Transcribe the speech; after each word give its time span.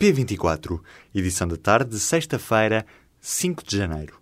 P24, 0.00 0.80
edição 1.14 1.46
da 1.46 1.58
tarde 1.58 1.90
de 1.90 2.00
sexta-feira, 2.00 2.86
5 3.20 3.62
de 3.62 3.76
janeiro. 3.76 4.18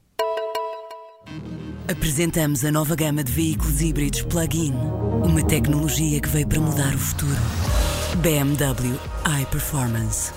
Apresentamos 1.87 2.65
a 2.65 2.73
nova 2.73 2.97
gama 2.97 3.23
de 3.23 3.31
veículos 3.31 3.81
híbridos 3.81 4.23
plug-in. 4.23 4.73
Uma 4.73 5.47
tecnologia 5.47 6.21
que 6.21 6.29
veio 6.29 6.49
para 6.49 6.59
mudar 6.59 6.93
o 6.93 6.99
futuro. 6.99 7.41
BMW 8.17 8.99
iPerformance. 9.41 10.33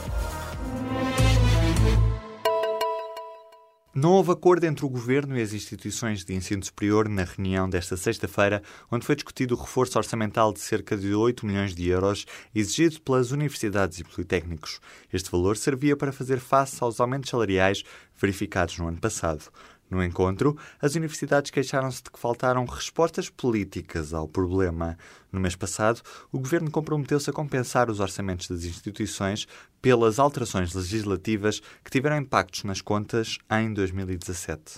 Não 3.94 4.14
houve 4.14 4.32
acordo 4.32 4.64
entre 4.64 4.86
o 4.86 4.90
Governo 4.90 5.38
e 5.38 5.42
as 5.42 5.52
instituições 5.52 6.24
de 6.24 6.34
ensino 6.34 6.64
superior 6.64 7.10
na 7.10 7.26
reunião 7.26 7.70
desta 7.70 7.98
sexta-feira, 7.98 8.64
onde 8.90 9.06
foi 9.06 9.16
discutido 9.16 9.54
o 9.54 9.58
reforço 9.58 9.98
orçamental 9.98 10.54
de 10.54 10.62
cerca 10.62 10.96
de 10.96 11.14
8 11.14 11.46
milhões 11.46 11.76
de 11.76 11.90
euros 11.90 12.26
exigido 12.56 13.02
pelas 13.02 13.32
universidades 13.32 14.00
e 14.00 14.06
politécnicos. 14.06 14.80
Este 15.12 15.30
valor 15.30 15.58
servia 15.58 15.98
para 15.98 16.14
fazer 16.14 16.40
face 16.40 16.82
aos 16.82 17.02
aumentos 17.02 17.30
salariais 17.30 17.84
verificados 18.18 18.78
no 18.78 18.88
ano 18.88 18.98
passado. 18.98 19.52
No 19.92 20.02
encontro, 20.02 20.58
as 20.82 20.96
universidades 20.96 21.52
queixaram-se 21.52 22.02
de 22.02 22.10
que 22.10 22.18
faltaram 22.18 22.64
respostas 22.64 23.30
políticas 23.30 24.14
ao 24.14 24.26
problema. 24.26 24.98
No 25.30 25.38
mês 25.38 25.54
passado, 25.54 26.02
o 26.32 26.40
governo 26.40 26.72
comprometeu-se 26.72 27.30
a 27.30 27.34
compensar 27.34 27.90
os 27.90 28.00
orçamentos 28.00 28.48
das 28.48 28.64
instituições 28.64 29.46
pelas 29.82 30.18
alterações 30.18 30.74
legislativas 30.74 31.62
que 31.84 31.92
tiveram 31.92 32.18
impactos 32.18 32.64
nas 32.64 32.80
contas 32.80 33.38
em 33.52 33.74
2017. 33.74 34.78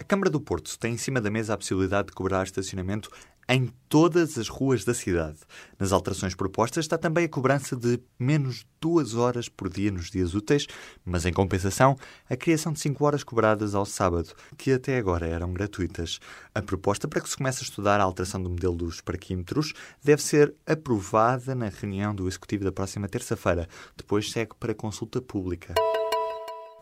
A 0.00 0.04
Câmara 0.04 0.30
do 0.30 0.40
Porto 0.40 0.76
tem 0.76 0.94
em 0.94 0.98
cima 0.98 1.20
da 1.20 1.30
mesa 1.30 1.54
a 1.54 1.56
possibilidade 1.56 2.08
de 2.08 2.14
cobrar 2.14 2.42
estacionamento 2.42 3.08
em 3.48 3.72
todas 3.88 4.36
as 4.36 4.48
ruas 4.48 4.84
da 4.84 4.92
cidade. 4.92 5.38
Nas 5.78 5.90
alterações 5.90 6.34
propostas 6.34 6.84
está 6.84 6.98
também 6.98 7.24
a 7.24 7.28
cobrança 7.28 7.74
de 7.74 7.98
menos 8.18 8.66
duas 8.78 9.14
horas 9.14 9.48
por 9.48 9.70
dia 9.70 9.90
nos 9.90 10.10
dias 10.10 10.34
úteis, 10.34 10.66
mas 11.04 11.24
em 11.24 11.32
compensação, 11.32 11.96
a 12.28 12.36
criação 12.36 12.72
de 12.72 12.80
cinco 12.80 13.04
horas 13.06 13.24
cobradas 13.24 13.74
ao 13.74 13.86
sábado, 13.86 14.34
que 14.56 14.70
até 14.72 14.98
agora 14.98 15.26
eram 15.26 15.52
gratuitas. 15.52 16.20
A 16.54 16.60
proposta 16.60 17.08
para 17.08 17.20
que 17.20 17.30
se 17.30 17.36
comece 17.36 17.60
a 17.60 17.64
estudar 17.64 18.00
a 18.00 18.04
alteração 18.04 18.42
do 18.42 18.50
modelo 18.50 18.76
dos 18.76 19.00
parquímetros 19.00 19.72
deve 20.04 20.22
ser 20.22 20.54
aprovada 20.66 21.54
na 21.54 21.68
reunião 21.68 22.14
do 22.14 22.28
Executivo 22.28 22.64
da 22.64 22.72
próxima 22.72 23.08
terça-feira. 23.08 23.66
Depois 23.96 24.30
segue 24.30 24.52
para 24.60 24.74
consulta 24.74 25.22
pública. 25.22 25.74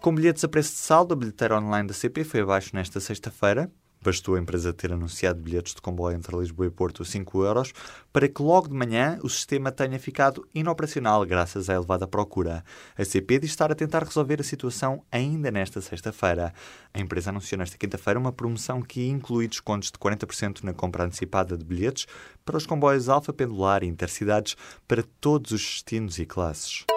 Com 0.00 0.14
bilhetes 0.14 0.44
a 0.44 0.48
preço 0.48 0.72
de 0.72 0.78
saldo, 0.78 1.14
a 1.14 1.16
bilheteira 1.16 1.58
online 1.58 1.88
da 1.88 1.94
CP 1.94 2.24
foi 2.24 2.40
abaixo 2.40 2.74
nesta 2.74 3.00
sexta-feira. 3.00 3.70
Bastou 4.02 4.36
a 4.36 4.38
empresa 4.38 4.72
ter 4.72 4.92
anunciado 4.92 5.40
bilhetes 5.40 5.74
de 5.74 5.80
comboio 5.80 6.16
entre 6.16 6.36
Lisboa 6.36 6.66
e 6.66 6.70
Porto 6.70 7.02
a 7.02 7.04
5 7.04 7.44
euros 7.44 7.72
para 8.12 8.28
que 8.28 8.42
logo 8.42 8.68
de 8.68 8.74
manhã 8.74 9.18
o 9.22 9.28
sistema 9.28 9.72
tenha 9.72 9.98
ficado 9.98 10.46
inoperacional 10.54 11.24
graças 11.26 11.68
à 11.68 11.74
elevada 11.74 12.06
procura. 12.06 12.64
A 12.96 13.04
CP 13.04 13.40
diz 13.40 13.50
estar 13.50 13.70
a 13.70 13.74
tentar 13.74 14.04
resolver 14.04 14.40
a 14.40 14.44
situação 14.44 15.02
ainda 15.10 15.50
nesta 15.50 15.80
sexta-feira. 15.80 16.54
A 16.94 17.00
empresa 17.00 17.30
anunciou 17.30 17.58
nesta 17.58 17.76
quinta-feira 17.76 18.18
uma 18.18 18.32
promoção 18.32 18.80
que 18.80 19.08
inclui 19.08 19.48
descontos 19.48 19.90
de 19.90 19.98
40% 19.98 20.62
na 20.62 20.72
compra 20.72 21.04
antecipada 21.04 21.56
de 21.56 21.64
bilhetes 21.64 22.06
para 22.44 22.56
os 22.56 22.66
comboios 22.66 23.08
Alfa 23.08 23.32
Pendular 23.32 23.82
e 23.82 23.86
Intercidades 23.86 24.56
para 24.86 25.04
todos 25.20 25.50
os 25.50 25.60
destinos 25.60 26.18
e 26.18 26.24
classes. 26.24 26.95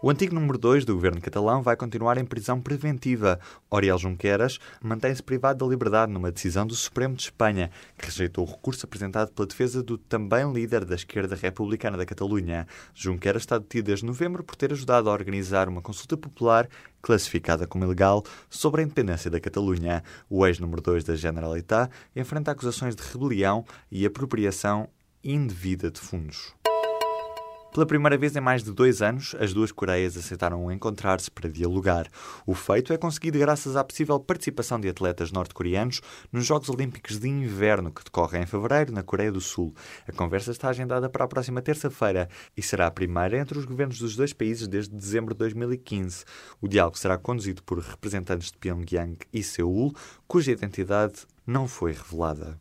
O 0.00 0.10
antigo 0.10 0.32
número 0.32 0.56
2 0.56 0.84
do 0.84 0.94
governo 0.94 1.20
catalão 1.20 1.60
vai 1.60 1.74
continuar 1.74 2.18
em 2.18 2.24
prisão 2.24 2.60
preventiva. 2.60 3.40
Oriel 3.68 3.98
Junqueras 3.98 4.60
mantém-se 4.80 5.20
privado 5.20 5.64
da 5.64 5.68
liberdade 5.68 6.12
numa 6.12 6.30
decisão 6.30 6.64
do 6.64 6.74
Supremo 6.76 7.16
de 7.16 7.24
Espanha, 7.24 7.68
que 7.98 8.06
rejeitou 8.06 8.46
o 8.46 8.48
recurso 8.48 8.86
apresentado 8.86 9.32
pela 9.32 9.48
defesa 9.48 9.82
do 9.82 9.98
também 9.98 10.52
líder 10.52 10.84
da 10.84 10.94
esquerda 10.94 11.34
republicana 11.34 11.96
da 11.96 12.06
Catalunha. 12.06 12.68
Junqueras 12.94 13.42
está 13.42 13.58
detido 13.58 13.86
desde 13.86 14.06
novembro 14.06 14.44
por 14.44 14.54
ter 14.54 14.72
ajudado 14.72 15.10
a 15.10 15.12
organizar 15.12 15.68
uma 15.68 15.82
consulta 15.82 16.16
popular 16.16 16.68
classificada 17.02 17.66
como 17.66 17.84
ilegal 17.84 18.22
sobre 18.48 18.82
a 18.82 18.84
independência 18.84 19.28
da 19.28 19.40
Catalunha. 19.40 20.04
O 20.30 20.46
ex-número 20.46 20.80
2 20.80 21.02
da 21.02 21.16
Generalitat 21.16 21.92
enfrenta 22.14 22.52
acusações 22.52 22.94
de 22.94 23.02
rebelião 23.02 23.64
e 23.90 24.06
apropriação 24.06 24.88
indevida 25.24 25.90
de 25.90 25.98
fundos. 25.98 26.54
Pela 27.72 27.86
primeira 27.86 28.16
vez 28.16 28.34
em 28.34 28.40
mais 28.40 28.64
de 28.64 28.72
dois 28.72 29.02
anos, 29.02 29.36
as 29.38 29.52
duas 29.52 29.70
Coreias 29.70 30.16
aceitaram 30.16 30.72
encontrar-se 30.72 31.30
para 31.30 31.50
dialogar. 31.50 32.08
O 32.46 32.54
feito 32.54 32.92
é 32.92 32.96
conseguido 32.96 33.38
graças 33.38 33.76
à 33.76 33.84
possível 33.84 34.18
participação 34.18 34.80
de 34.80 34.88
atletas 34.88 35.30
norte-coreanos 35.30 36.00
nos 36.32 36.46
Jogos 36.46 36.70
Olímpicos 36.70 37.18
de 37.18 37.28
Inverno 37.28 37.92
que 37.92 38.02
decorrem 38.02 38.42
em 38.42 38.46
fevereiro 38.46 38.92
na 38.92 39.02
Coreia 39.02 39.30
do 39.30 39.40
Sul. 39.40 39.74
A 40.08 40.12
conversa 40.12 40.50
está 40.50 40.70
agendada 40.70 41.10
para 41.10 41.26
a 41.26 41.28
próxima 41.28 41.60
terça-feira 41.60 42.28
e 42.56 42.62
será 42.62 42.86
a 42.86 42.90
primeira 42.90 43.38
entre 43.38 43.58
os 43.58 43.66
governos 43.66 43.98
dos 43.98 44.16
dois 44.16 44.32
países 44.32 44.66
desde 44.66 44.94
dezembro 44.94 45.34
de 45.34 45.38
2015. 45.38 46.24
O 46.60 46.68
diálogo 46.68 46.98
será 46.98 47.18
conduzido 47.18 47.62
por 47.62 47.78
representantes 47.78 48.50
de 48.50 48.56
Pyongyang 48.56 49.18
e 49.32 49.42
Seul, 49.42 49.92
cuja 50.26 50.50
identidade 50.50 51.26
não 51.46 51.68
foi 51.68 51.92
revelada. 51.92 52.58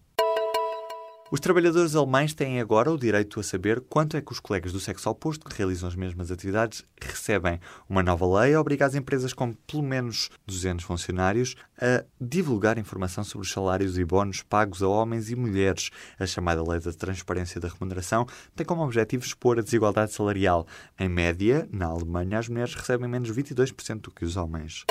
Os 1.30 1.42
trabalhadores 1.42 1.94
alemães 1.94 2.34
têm 2.34 2.62
agora 2.62 2.90
o 2.90 2.98
direito 2.98 3.38
a 3.38 3.44
saber 3.44 3.82
quanto 3.82 4.16
é 4.16 4.22
que 4.22 4.32
os 4.32 4.40
colegas 4.40 4.72
do 4.72 4.80
sexo 4.80 5.10
oposto 5.10 5.46
que 5.46 5.58
realizam 5.58 5.90
as 5.90 5.96
mesmas 5.96 6.32
atividades 6.32 6.86
recebem. 7.02 7.60
Uma 7.90 8.02
nova 8.02 8.40
lei 8.40 8.56
obriga 8.56 8.86
as 8.86 8.96
empresas 8.96 9.34
com 9.34 9.52
pelo 9.52 9.84
menos 9.84 10.30
200 10.46 10.86
funcionários 10.86 11.56
a 11.78 12.06
divulgar 12.20 12.78
informação 12.78 13.26
sobre 13.26 13.46
os 13.46 13.52
salários 13.52 13.98
e 13.98 14.06
bónus 14.06 14.42
pagos 14.42 14.82
a 14.82 14.88
homens 14.88 15.30
e 15.30 15.36
mulheres. 15.36 15.90
A 16.18 16.26
chamada 16.26 16.64
Lei 16.64 16.80
da 16.80 16.94
Transparência 16.94 17.60
da 17.60 17.68
Remuneração 17.68 18.26
tem 18.56 18.66
como 18.66 18.82
objetivo 18.82 19.26
expor 19.26 19.60
a 19.60 19.62
desigualdade 19.62 20.14
salarial. 20.14 20.66
Em 20.98 21.10
média, 21.10 21.68
na 21.74 21.88
Alemanha, 21.88 22.40
as 22.40 22.48
mulheres 22.48 22.74
recebem 22.74 23.10
menos 23.10 23.30
22% 23.30 24.00
do 24.00 24.12
que 24.12 24.24
os 24.24 24.38
homens. 24.38 24.86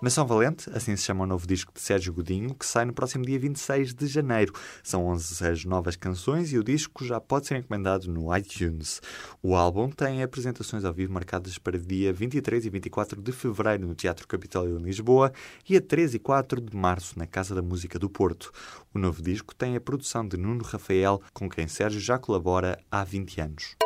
Nação 0.00 0.24
Valente, 0.24 0.70
assim 0.72 0.94
se 0.94 1.02
chama 1.02 1.24
o 1.24 1.26
novo 1.26 1.44
disco 1.44 1.72
de 1.74 1.80
Sérgio 1.80 2.12
Godinho, 2.12 2.54
que 2.54 2.64
sai 2.64 2.84
no 2.84 2.92
próximo 2.92 3.24
dia 3.24 3.36
26 3.36 3.92
de 3.94 4.06
janeiro. 4.06 4.52
São 4.80 5.04
11 5.06 5.44
as 5.44 5.64
novas 5.64 5.96
canções 5.96 6.52
e 6.52 6.58
o 6.58 6.62
disco 6.62 7.04
já 7.04 7.20
pode 7.20 7.48
ser 7.48 7.56
encomendado 7.56 8.08
no 8.08 8.34
iTunes. 8.36 9.02
O 9.42 9.56
álbum 9.56 9.90
tem 9.90 10.22
apresentações 10.22 10.84
ao 10.84 10.92
vivo 10.92 11.12
marcadas 11.12 11.58
para 11.58 11.76
dia 11.76 12.12
23 12.12 12.66
e 12.66 12.70
24 12.70 13.20
de 13.20 13.32
fevereiro 13.32 13.88
no 13.88 13.94
Teatro 13.96 14.28
Capitólio 14.28 14.78
em 14.78 14.82
Lisboa 14.82 15.32
e 15.68 15.76
a 15.76 15.80
3 15.80 16.14
e 16.14 16.18
4 16.20 16.60
de 16.60 16.76
março 16.76 17.18
na 17.18 17.26
Casa 17.26 17.52
da 17.52 17.62
Música 17.62 17.98
do 17.98 18.08
Porto. 18.08 18.52
O 18.94 19.00
novo 19.00 19.20
disco 19.20 19.52
tem 19.52 19.74
a 19.74 19.80
produção 19.80 20.26
de 20.26 20.36
Nuno 20.36 20.62
Rafael, 20.62 21.20
com 21.32 21.50
quem 21.50 21.66
Sérgio 21.66 22.00
já 22.00 22.20
colabora 22.20 22.78
há 22.88 23.02
20 23.02 23.40
anos. 23.40 23.76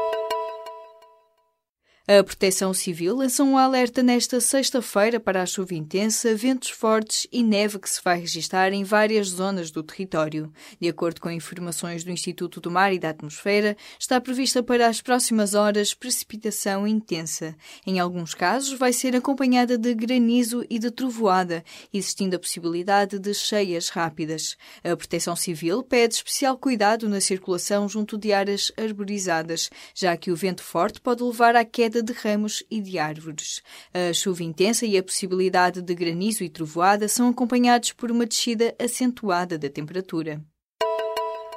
A 2.08 2.20
Proteção 2.24 2.74
Civil 2.74 3.14
lançou 3.14 3.46
um 3.46 3.56
alerta 3.56 4.02
nesta 4.02 4.40
sexta-feira 4.40 5.20
para 5.20 5.40
a 5.40 5.46
chuva 5.46 5.72
intensa, 5.72 6.34
ventos 6.34 6.70
fortes 6.70 7.28
e 7.30 7.44
neve 7.44 7.78
que 7.78 7.88
se 7.88 8.00
vai 8.02 8.18
registrar 8.18 8.72
em 8.72 8.82
várias 8.82 9.28
zonas 9.28 9.70
do 9.70 9.84
território. 9.84 10.52
De 10.80 10.88
acordo 10.88 11.20
com 11.20 11.30
informações 11.30 12.02
do 12.02 12.10
Instituto 12.10 12.60
do 12.60 12.72
Mar 12.72 12.92
e 12.92 12.98
da 12.98 13.10
Atmosfera, 13.10 13.76
está 14.00 14.20
prevista 14.20 14.64
para 14.64 14.88
as 14.88 15.00
próximas 15.00 15.54
horas 15.54 15.94
precipitação 15.94 16.88
intensa. 16.88 17.54
Em 17.86 18.00
alguns 18.00 18.34
casos, 18.34 18.76
vai 18.76 18.92
ser 18.92 19.14
acompanhada 19.14 19.78
de 19.78 19.94
granizo 19.94 20.66
e 20.68 20.80
de 20.80 20.91
trovoada, 20.91 21.62
existindo 21.94 22.34
a 22.34 22.41
possibilidade 22.41 23.16
de 23.16 23.32
cheias 23.32 23.91
rápidas. 23.91 24.56
A 24.82 24.97
Proteção 24.97 25.36
Civil 25.36 25.84
pede 25.84 26.16
especial 26.16 26.59
cuidado 26.59 27.09
na 27.09 27.21
circulação 27.21 27.88
junto 27.88 28.18
de 28.18 28.32
áreas 28.32 28.72
arborizadas, 28.77 29.71
já 29.94 30.16
que 30.16 30.32
o 30.32 30.36
vento 30.36 30.65
forte 30.65 31.00
pode 31.00 31.22
levar 31.22 31.54
à 31.54 31.65
queda 31.65 31.91
queda 31.92 32.03
de 32.03 32.12
ramos 32.15 32.65
e 32.71 32.80
de 32.80 32.98
árvores. 32.98 33.62
A 33.92 34.15
chuva 34.15 34.42
intensa 34.42 34.86
e 34.86 34.97
a 34.97 35.03
possibilidade 35.03 35.83
de 35.83 35.94
granizo 35.94 36.42
e 36.42 36.48
trovoada 36.48 37.06
são 37.06 37.28
acompanhados 37.28 37.92
por 37.92 38.10
uma 38.10 38.24
descida 38.24 38.74
acentuada 38.78 39.59
da 39.59 39.68
temperatura. 39.68 40.42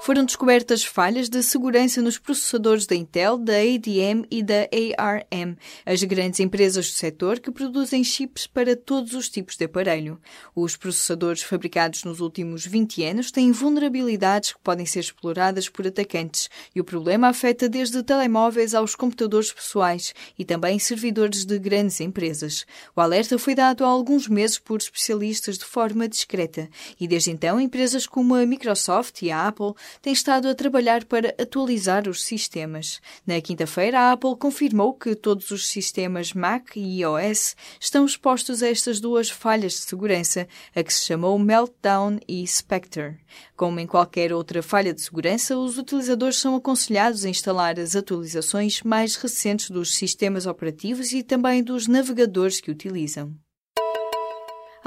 Foram 0.05 0.23
descobertas 0.23 0.83
falhas 0.83 1.29
de 1.29 1.41
segurança 1.41 1.99
nos 1.99 2.19
processadores 2.19 2.85
da 2.85 2.95
Intel, 2.95 3.39
da 3.39 3.53
ADM 3.53 4.23
e 4.29 4.43
da 4.43 4.67
ARM, 4.99 5.57
as 5.83 6.03
grandes 6.03 6.39
empresas 6.39 6.85
do 6.85 6.93
setor 6.93 7.39
que 7.39 7.49
produzem 7.49 8.03
chips 8.03 8.45
para 8.45 8.75
todos 8.75 9.15
os 9.15 9.27
tipos 9.27 9.57
de 9.57 9.65
aparelho. 9.65 10.21
Os 10.55 10.77
processadores 10.77 11.41
fabricados 11.41 12.03
nos 12.03 12.19
últimos 12.19 12.67
20 12.67 13.03
anos 13.03 13.31
têm 13.31 13.51
vulnerabilidades 13.51 14.53
que 14.53 14.59
podem 14.59 14.85
ser 14.85 14.99
exploradas 14.99 15.67
por 15.69 15.87
atacantes 15.87 16.51
e 16.75 16.79
o 16.79 16.83
problema 16.83 17.29
afeta 17.29 17.67
desde 17.67 18.03
telemóveis 18.03 18.75
aos 18.75 18.93
computadores 18.93 19.51
pessoais 19.51 20.13
e 20.37 20.45
também 20.45 20.77
servidores 20.77 21.45
de 21.45 21.57
grandes 21.57 21.99
empresas. 21.99 22.67
O 22.95 23.01
alerta 23.01 23.39
foi 23.39 23.55
dado 23.55 23.83
há 23.83 23.87
alguns 23.87 24.27
meses 24.27 24.59
por 24.59 24.77
especialistas 24.77 25.57
de 25.57 25.65
forma 25.65 26.07
discreta 26.07 26.69
e 26.99 27.07
desde 27.07 27.31
então 27.31 27.59
empresas 27.59 28.05
como 28.05 28.35
a 28.35 28.45
Microsoft 28.45 29.23
e 29.23 29.31
a 29.31 29.47
Apple 29.47 29.73
tem 30.01 30.13
estado 30.13 30.47
a 30.47 30.55
trabalhar 30.55 31.05
para 31.05 31.35
atualizar 31.39 32.07
os 32.07 32.23
sistemas. 32.23 32.99
Na 33.25 33.39
quinta-feira, 33.41 33.99
a 33.99 34.11
Apple 34.11 34.35
confirmou 34.37 34.93
que 34.93 35.15
todos 35.15 35.51
os 35.51 35.67
sistemas 35.67 36.33
Mac 36.33 36.75
e 36.75 37.01
iOS 37.01 37.55
estão 37.79 38.05
expostos 38.05 38.61
a 38.61 38.67
estas 38.67 38.99
duas 38.99 39.29
falhas 39.29 39.73
de 39.73 39.79
segurança, 39.79 40.47
a 40.75 40.83
que 40.83 40.93
se 40.93 41.05
chamou 41.05 41.37
Meltdown 41.37 42.19
e 42.27 42.45
Spectre. 42.47 43.17
Como 43.55 43.79
em 43.79 43.87
qualquer 43.87 44.33
outra 44.33 44.61
falha 44.61 44.93
de 44.93 45.01
segurança, 45.01 45.57
os 45.57 45.77
utilizadores 45.77 46.37
são 46.37 46.55
aconselhados 46.55 47.25
a 47.25 47.29
instalar 47.29 47.79
as 47.79 47.95
atualizações 47.95 48.81
mais 48.81 49.15
recentes 49.15 49.69
dos 49.69 49.95
sistemas 49.95 50.45
operativos 50.45 51.11
e 51.13 51.23
também 51.23 51.63
dos 51.63 51.87
navegadores 51.87 52.59
que 52.59 52.71
utilizam. 52.71 53.44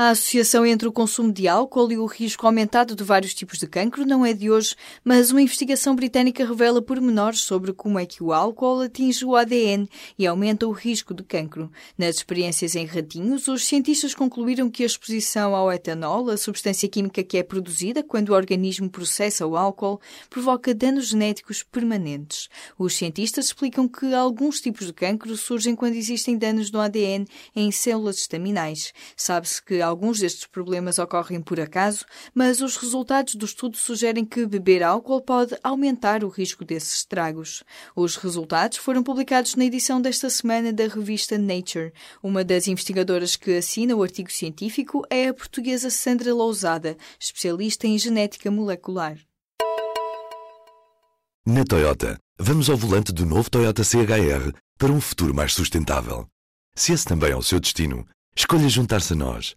A 0.00 0.10
associação 0.10 0.64
entre 0.64 0.86
o 0.86 0.92
consumo 0.92 1.32
de 1.32 1.48
álcool 1.48 1.90
e 1.90 1.98
o 1.98 2.06
risco 2.06 2.46
aumentado 2.46 2.94
de 2.94 3.02
vários 3.02 3.34
tipos 3.34 3.58
de 3.58 3.66
cancro 3.66 4.06
não 4.06 4.24
é 4.24 4.32
de 4.32 4.48
hoje, 4.48 4.76
mas 5.02 5.32
uma 5.32 5.42
investigação 5.42 5.96
britânica 5.96 6.46
revela 6.46 6.80
pormenores 6.80 7.40
sobre 7.40 7.72
como 7.72 7.98
é 7.98 8.06
que 8.06 8.22
o 8.22 8.32
álcool 8.32 8.82
atinge 8.82 9.24
o 9.24 9.34
ADN 9.34 9.88
e 10.16 10.24
aumenta 10.24 10.68
o 10.68 10.70
risco 10.70 11.12
de 11.12 11.24
cancro. 11.24 11.68
Nas 11.98 12.14
experiências 12.14 12.76
em 12.76 12.86
ratinhos, 12.86 13.48
os 13.48 13.66
cientistas 13.66 14.14
concluíram 14.14 14.70
que 14.70 14.84
a 14.84 14.86
exposição 14.86 15.52
ao 15.52 15.72
etanol, 15.72 16.30
a 16.30 16.36
substância 16.36 16.88
química 16.88 17.24
que 17.24 17.36
é 17.36 17.42
produzida 17.42 18.00
quando 18.00 18.28
o 18.28 18.34
organismo 18.34 18.88
processa 18.88 19.48
o 19.48 19.56
álcool, 19.56 20.00
provoca 20.30 20.72
danos 20.72 21.08
genéticos 21.08 21.64
permanentes. 21.64 22.48
Os 22.78 22.94
cientistas 22.94 23.46
explicam 23.46 23.88
que 23.88 24.14
alguns 24.14 24.60
tipos 24.60 24.86
de 24.86 24.92
cancro 24.92 25.36
surgem 25.36 25.74
quando 25.74 25.96
existem 25.96 26.38
danos 26.38 26.70
no 26.70 26.78
ADN 26.78 27.26
em 27.56 27.72
células 27.72 28.18
estaminais. 28.18 28.92
Sabe-se 29.16 29.60
que 29.60 29.87
alguns 29.88 30.20
destes 30.20 30.46
problemas 30.46 30.98
ocorrem 30.98 31.40
por 31.40 31.58
acaso, 31.58 32.04
mas 32.34 32.60
os 32.60 32.76
resultados 32.76 33.34
do 33.34 33.44
estudo 33.44 33.76
sugerem 33.76 34.24
que 34.24 34.46
beber 34.46 34.82
álcool 34.82 35.20
pode 35.20 35.56
aumentar 35.62 36.22
o 36.22 36.28
risco 36.28 36.64
desses 36.64 36.98
estragos. 36.98 37.64
Os 37.96 38.16
resultados 38.16 38.78
foram 38.78 39.02
publicados 39.02 39.54
na 39.54 39.64
edição 39.64 40.00
desta 40.00 40.30
semana 40.30 40.72
da 40.72 40.86
revista 40.86 41.36
Nature. 41.36 41.92
Uma 42.22 42.44
das 42.44 42.68
investigadoras 42.68 43.34
que 43.34 43.56
assina 43.56 43.96
o 43.96 44.02
artigo 44.02 44.30
científico 44.30 45.02
é 45.10 45.28
a 45.28 45.34
portuguesa 45.34 45.90
Sandra 45.90 46.32
Lousada, 46.32 46.96
especialista 47.18 47.86
em 47.86 47.98
genética 47.98 48.50
molecular. 48.50 49.18
Na 51.46 51.64
Toyota, 51.64 52.18
vamos 52.38 52.68
ao 52.68 52.76
volante 52.76 53.10
do 53.10 53.24
novo 53.24 53.50
Toyota 53.50 53.82
CHR 53.82 54.52
para 54.76 54.92
um 54.92 55.00
futuro 55.00 55.34
mais 55.34 55.54
sustentável. 55.54 56.26
Se 56.74 56.92
esse 56.92 57.04
também 57.04 57.32
é 57.32 57.36
o 57.36 57.42
seu 57.42 57.58
destino, 57.58 58.06
escolha 58.36 58.68
juntar-se 58.68 59.14
a 59.14 59.16
nós. 59.16 59.56